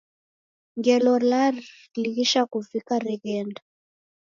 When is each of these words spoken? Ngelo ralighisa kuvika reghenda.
Ngelo 0.77 1.13
ralighisa 1.29 2.41
kuvika 2.51 2.93
reghenda. 3.05 3.61